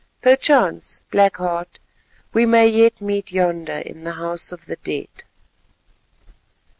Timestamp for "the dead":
4.65-5.25